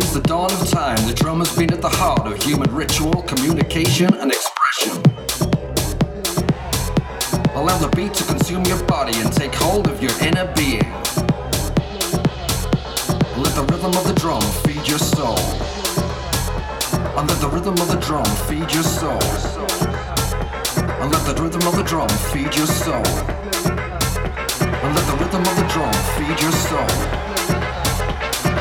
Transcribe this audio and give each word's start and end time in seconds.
Since 0.00 0.12
the 0.12 0.20
dawn 0.20 0.52
of 0.52 0.70
time, 0.70 0.96
the 1.08 1.12
drum 1.12 1.40
has 1.40 1.52
been 1.56 1.72
at 1.72 1.82
the 1.82 1.88
heart 1.88 2.24
of 2.24 2.40
human 2.40 2.72
ritual, 2.72 3.20
communication, 3.22 4.14
and 4.14 4.30
expression. 4.30 4.94
Allow 7.58 7.76
the 7.78 7.90
beat 7.96 8.14
to 8.14 8.24
consume 8.24 8.62
your 8.66 8.80
body 8.84 9.18
and 9.18 9.32
take 9.32 9.52
hold 9.52 9.88
of 9.88 10.00
your 10.00 10.12
inner 10.22 10.46
being. 10.54 10.86
Let 13.42 13.58
the 13.58 13.66
rhythm 13.72 13.90
of 13.98 14.06
the 14.06 14.14
drum 14.14 14.40
feed 14.62 14.86
your 14.86 15.02
soul. 15.02 15.36
And 17.18 17.26
let 17.26 17.40
the 17.40 17.48
rhythm 17.50 17.74
of 17.74 17.88
the 17.90 17.98
drum 17.98 18.30
feed 18.46 18.70
your 18.72 18.84
soul. 18.86 19.18
And 21.02 21.10
let 21.10 21.26
the 21.26 21.34
rhythm 21.42 21.66
of 21.66 21.74
the 21.74 21.82
drum 21.82 22.08
feed 22.30 22.54
your 22.54 22.70
soul. 22.70 23.02
And 24.62 24.94
let 24.94 25.06
the 25.10 25.16
rhythm 25.18 25.42
of 25.42 25.56
the 25.58 25.66
drum 25.74 25.92
feed 26.14 26.40
your 26.40 26.52
soul. 26.52 27.27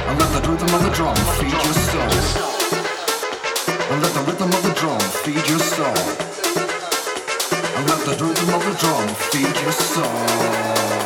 And 0.07 0.19
let 0.19 0.31
the 0.31 0.49
rhythm 0.49 0.73
of 0.73 0.83
the 0.83 0.89
drum 0.91 1.15
feed 1.37 1.51
your 1.51 1.73
soul. 1.89 2.13
And 3.91 4.01
let 4.01 4.13
the 4.13 4.21
rhythm 4.21 4.49
of 4.49 4.63
the 4.63 4.73
drum 4.73 4.99
feed 5.23 5.47
your 5.49 5.59
soul. 5.59 6.01
And 7.75 7.87
let 7.89 8.05
the 8.05 8.15
rhythm 8.23 8.53
of 8.53 8.63
the 8.65 8.75
drum 8.79 9.07
feed 9.31 9.55
your 9.61 9.71
soul. 9.71 10.96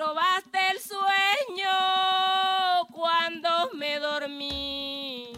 robaste 0.00 0.58
el 0.70 0.80
sueño 0.80 1.68
cuando 2.90 3.70
me 3.74 3.98
dormí. 3.98 5.30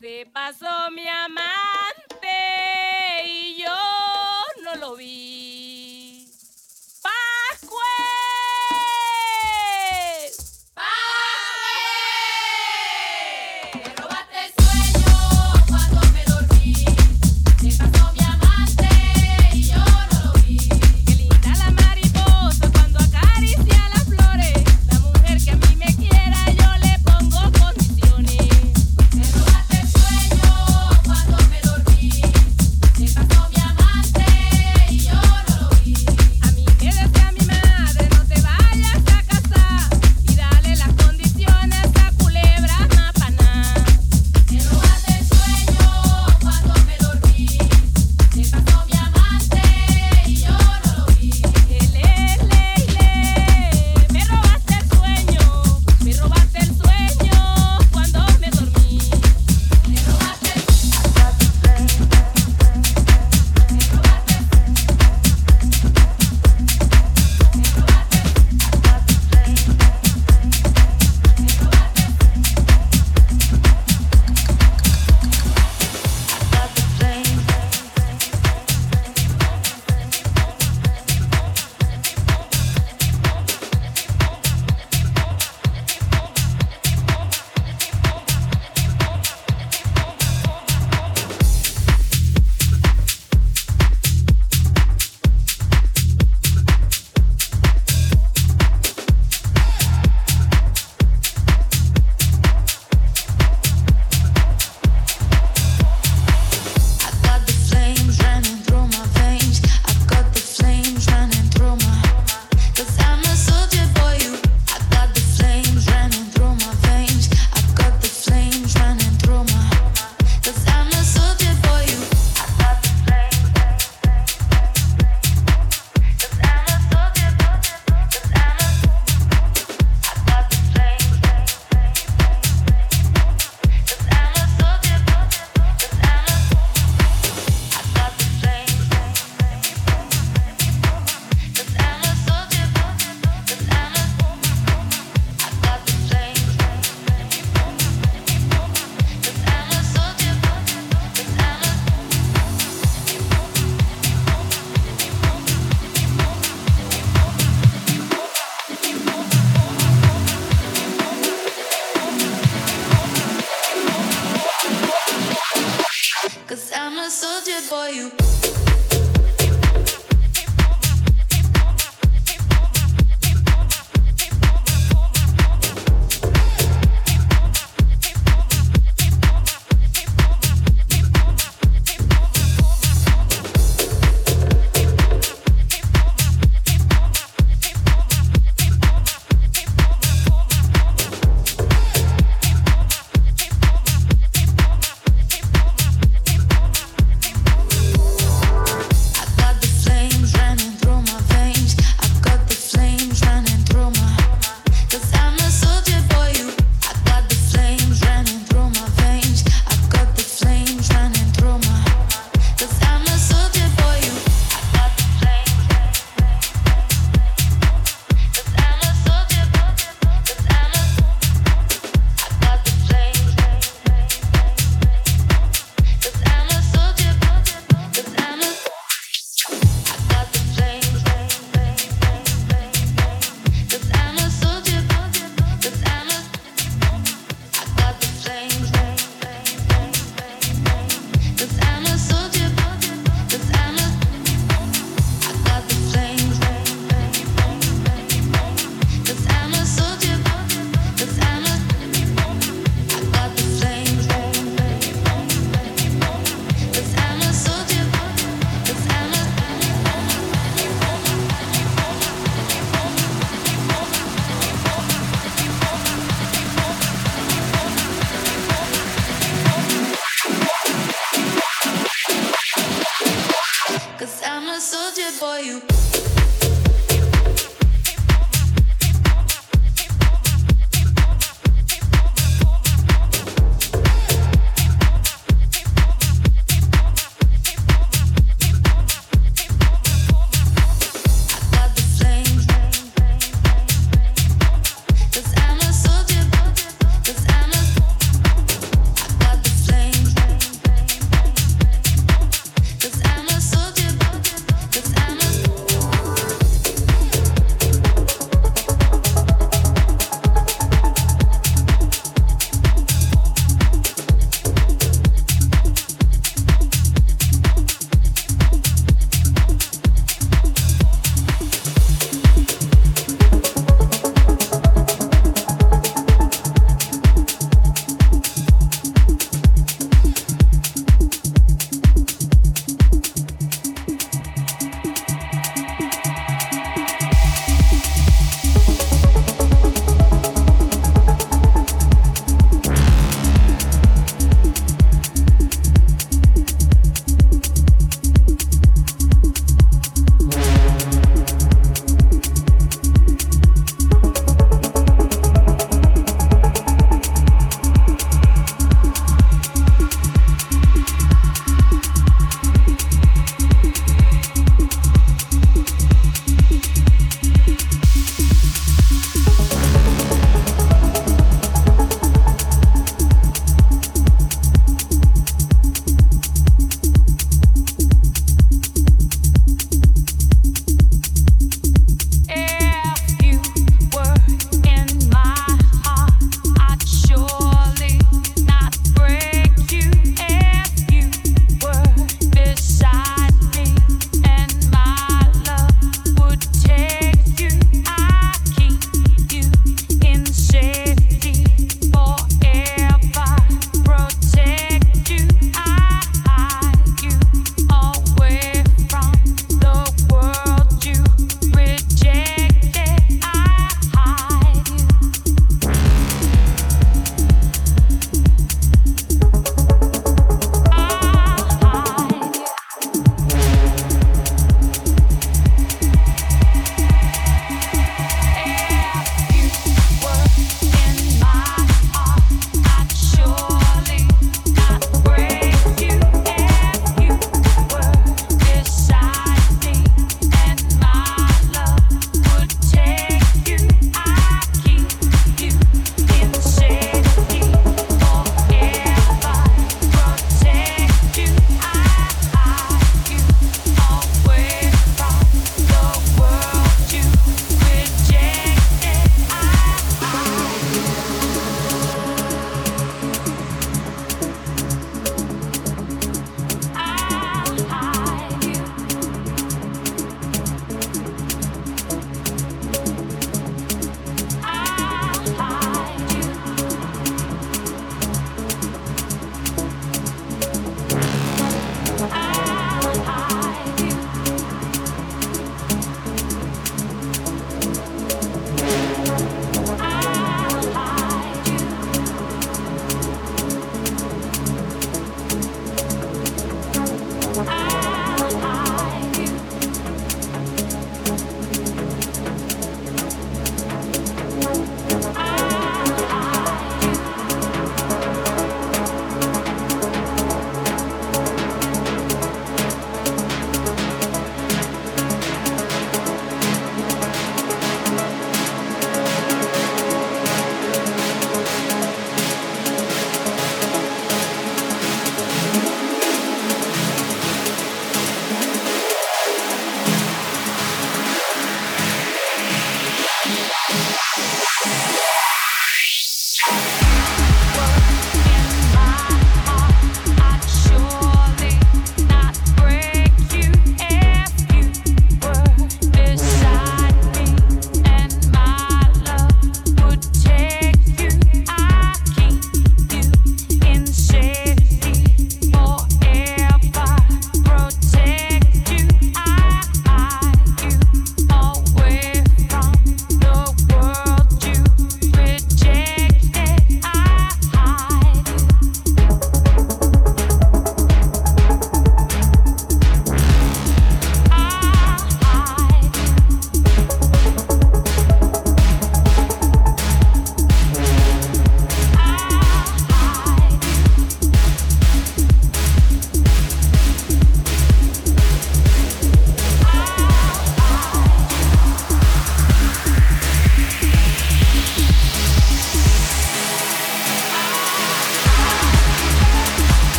Se 0.00 0.26
pasó 0.32 0.90
mi 0.92 1.06
amante. 1.06 1.95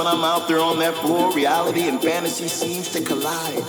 When 0.00 0.06
I'm 0.06 0.24
out 0.24 0.48
there 0.48 0.60
on 0.60 0.78
that 0.78 0.94
floor, 0.94 1.30
reality 1.34 1.86
and 1.86 2.00
fantasy 2.00 2.48
seems 2.48 2.90
to 2.92 3.02
collide. 3.02 3.62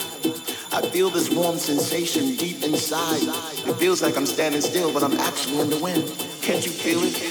I 0.72 0.82
feel 0.82 1.10
this 1.10 1.30
warm 1.30 1.58
sensation 1.58 2.38
deep 2.38 2.64
inside. 2.64 3.24
It 3.68 3.74
feels 3.74 4.02
like 4.02 4.16
I'm 4.16 4.26
standing 4.26 4.62
still, 4.62 4.94
but 4.94 5.04
I'm 5.04 5.20
actually 5.20 5.60
in 5.60 5.70
the 5.70 5.80
wind. 5.80 6.06
Can't 6.42 6.66
you 6.66 6.72
feel 6.72 7.00
it? 7.04 7.31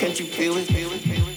Can't 0.00 0.18
you 0.18 0.24
feel 0.24 0.56
it? 0.56 0.64
Feel 0.64 0.90
it? 0.92 1.00
Feel 1.00 1.28
it? 1.28 1.29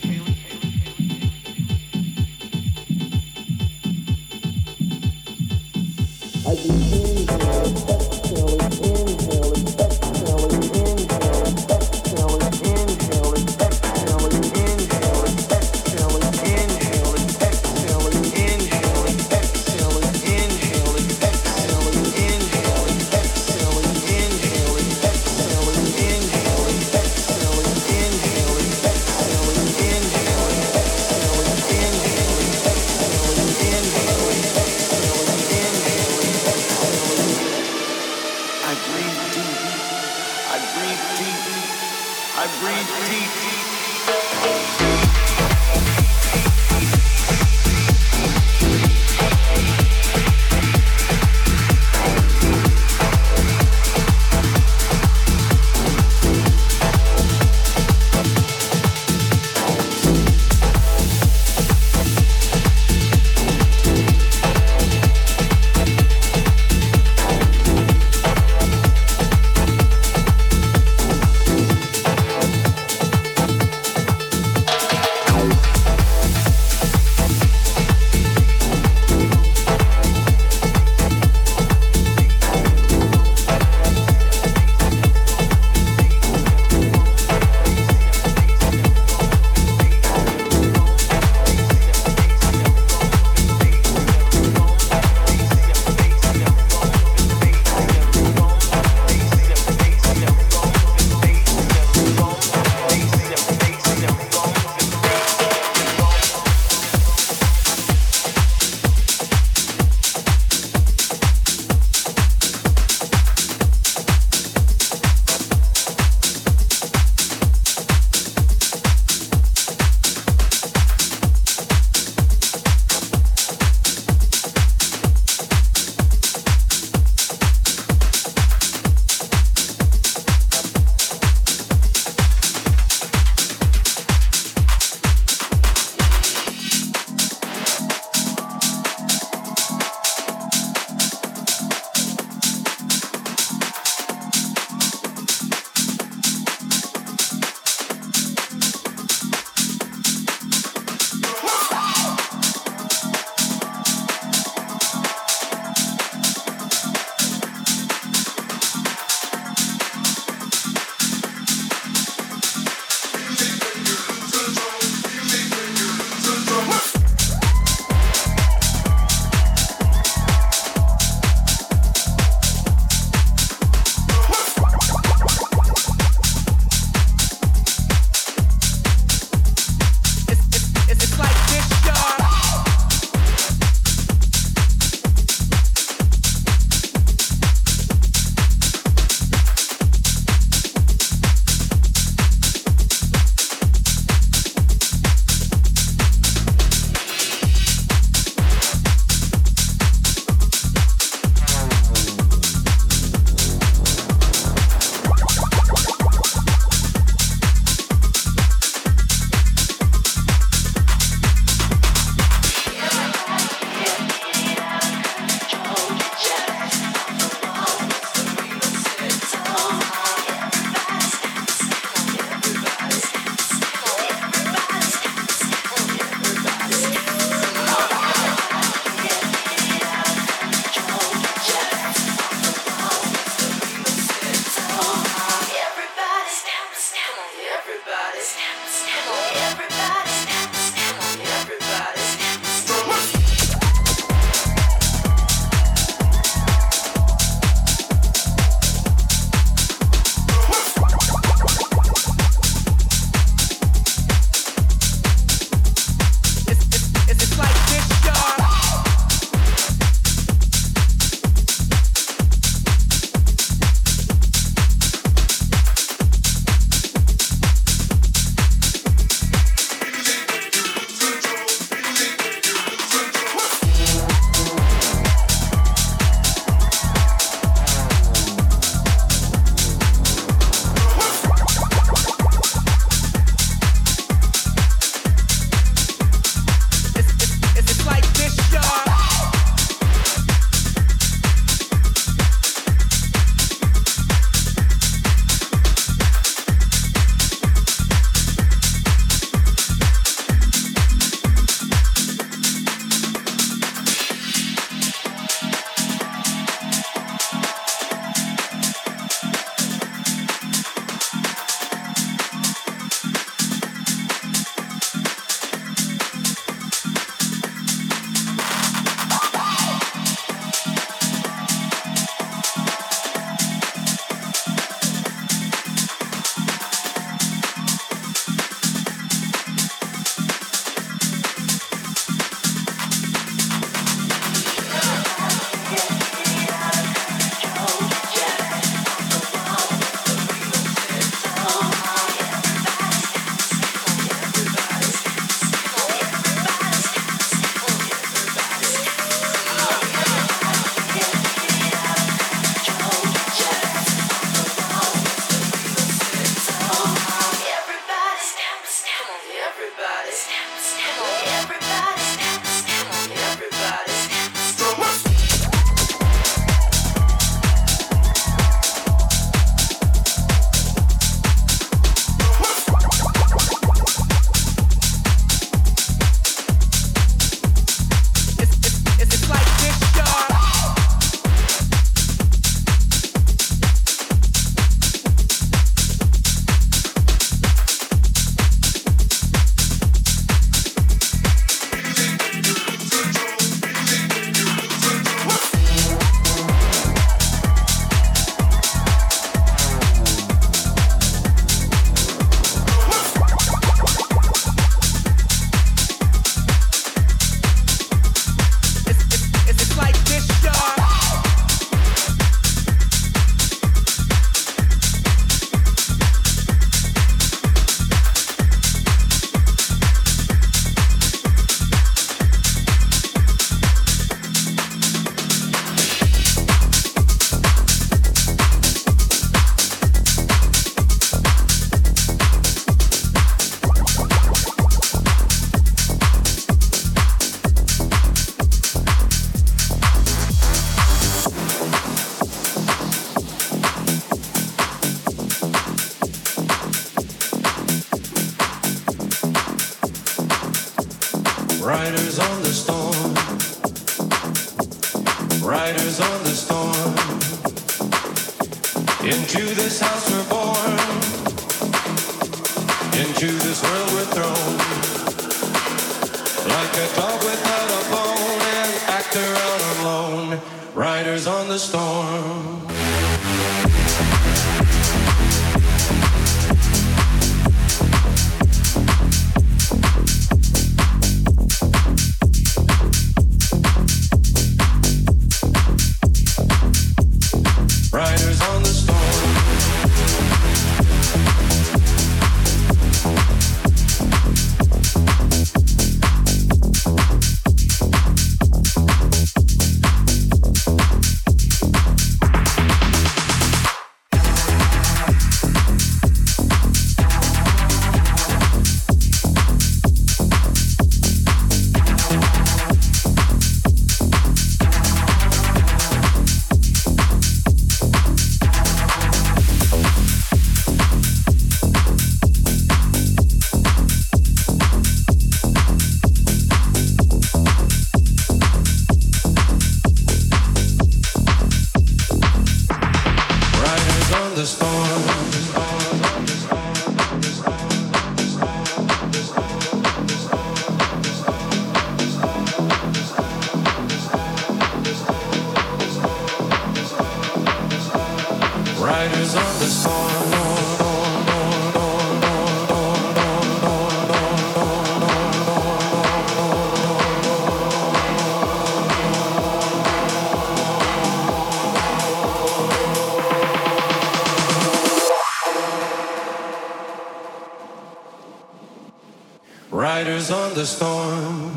The 570.64 570.68
storm. 570.68 571.52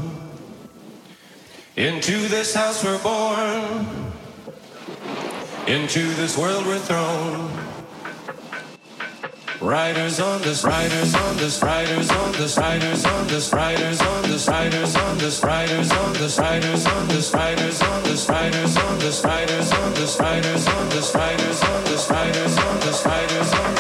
Into 1.77 2.27
this 2.27 2.53
house 2.57 2.83
we're 2.83 3.01
born. 3.05 3.87
Into 5.69 6.03
this 6.15 6.37
world 6.37 6.67
we're 6.67 6.81
thrown. 6.81 7.49
Riders 9.61 10.19
on 10.19 10.43
this, 10.43 10.65
riders 10.65 11.15
on 11.15 11.37
this, 11.37 11.63
riders 11.63 12.11
on 12.11 12.33
this, 12.33 12.59
riders 12.59 13.05
on 13.07 13.27
this, 13.29 13.53
riders 13.53 14.01
on 14.01 14.23
this, 14.25 14.49
riders 14.49 14.97
on 14.97 15.19
this, 15.19 15.41
riders 15.45 15.93
on 15.93 16.13
this, 16.19 16.43
riders 16.43 16.83
on 16.83 17.07
this, 17.15 17.33
riders 17.33 17.79
on 17.79 18.09
this, 18.11 18.25
riders 18.25 18.83
on 18.83 18.99
this, 18.99 19.25
riders 19.25 19.77
on 19.77 19.95
this, 19.95 20.25
riders 20.25 20.67
on 20.67 20.89
this, 20.91 21.15
riders 21.15 21.63
on 21.63 21.85
this, 21.85 22.11
riders 22.11 22.59
on 22.59 22.81
this, 22.81 23.07
riders 23.07 23.53
on 23.55 23.71
this, 23.71 23.76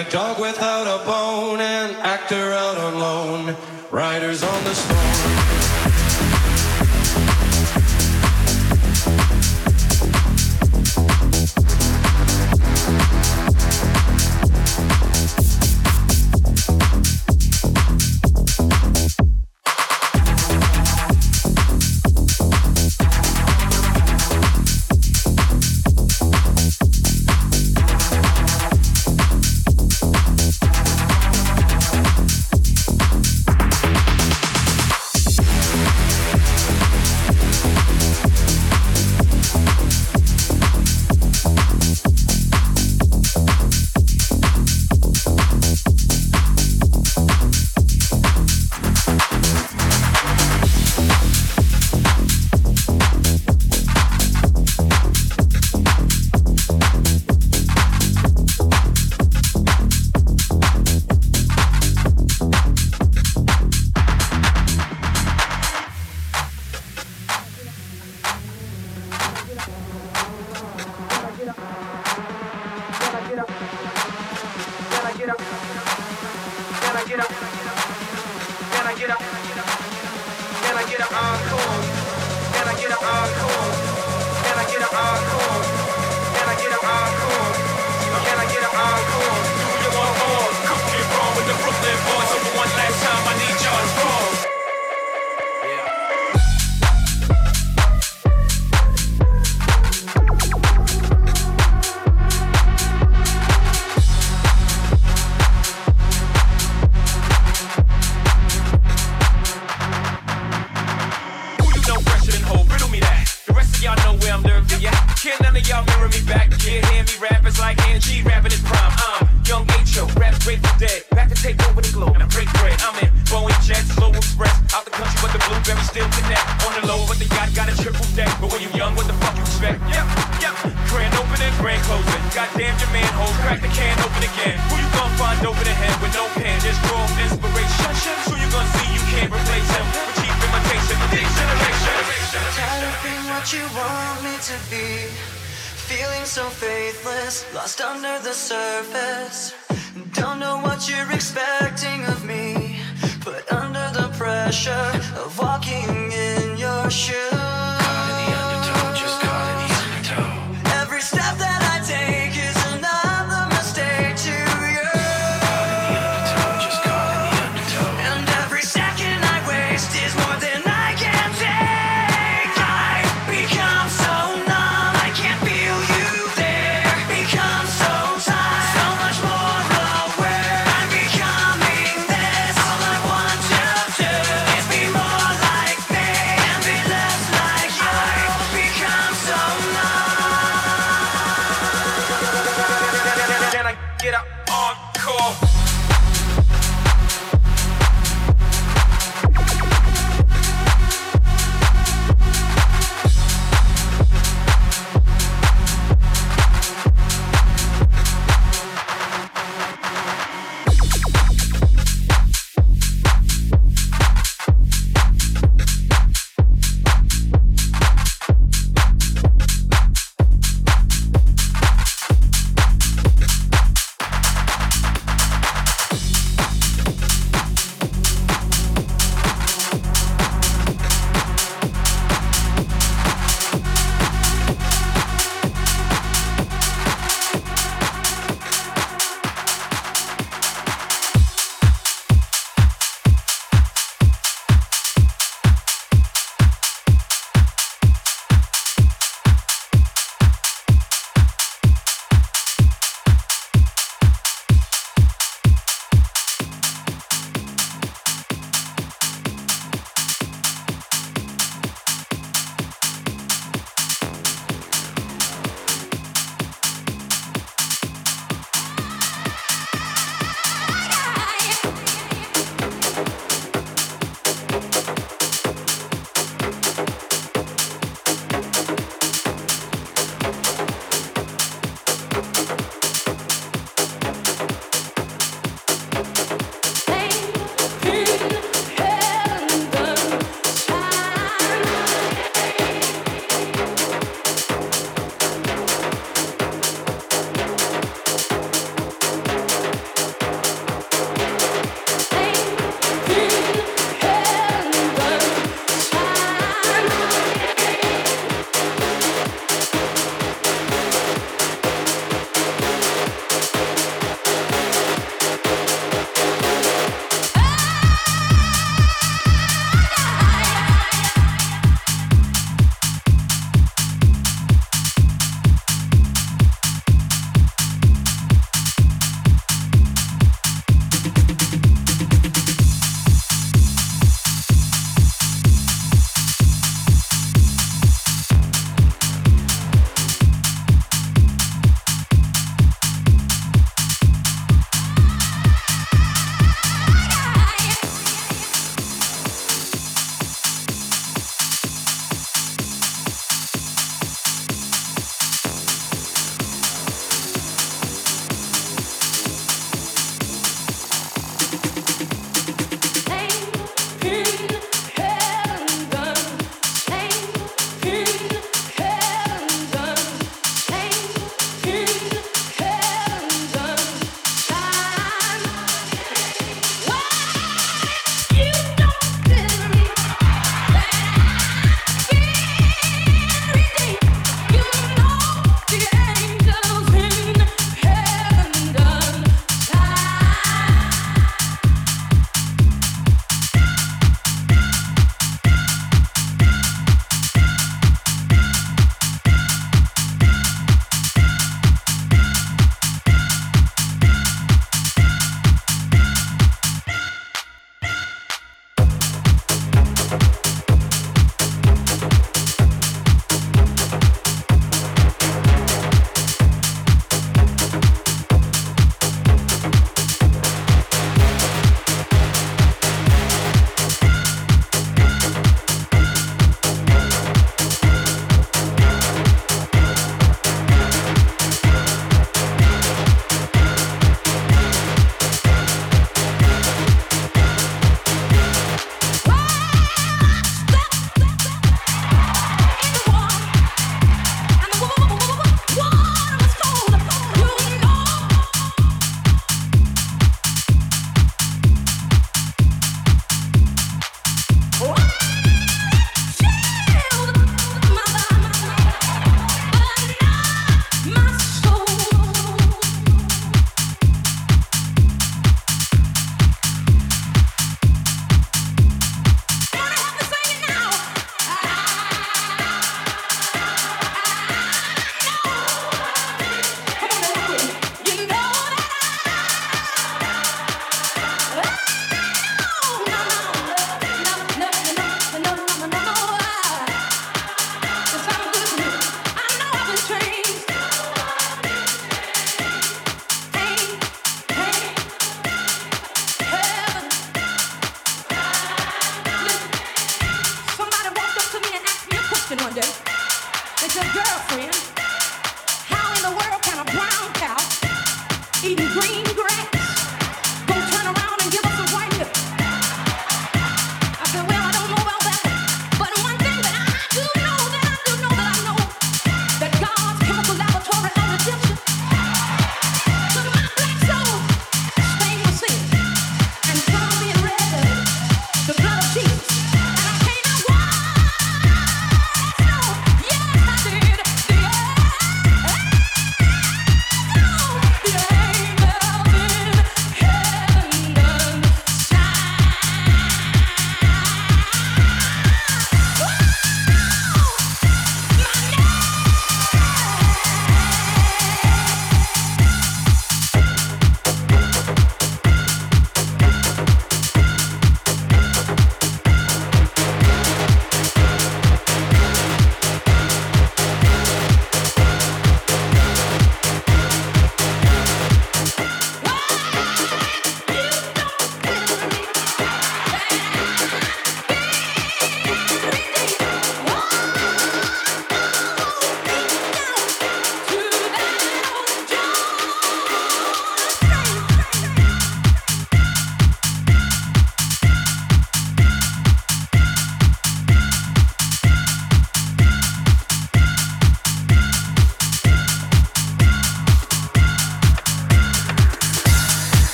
a 0.00 0.10
dog 0.10 0.40
without 0.40 0.86
a 0.86 1.04
bone, 1.04 1.60
an 1.60 1.94
actor 1.96 2.52
out 2.52 2.78
on 2.78 2.98
loan, 2.98 3.56
riders 3.90 4.42
on 4.42 4.64
the 4.64 4.74
storm. 4.74 5.19